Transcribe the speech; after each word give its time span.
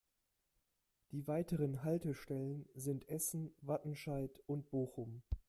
Die 1.11 1.27
weiteren 1.27 1.83
Haltestellen 1.83 2.67
sind 2.73 3.07
Essen, 3.07 3.53
Wattenscheid 3.61 4.41
und 4.47 4.71
Bochum. 4.71 5.21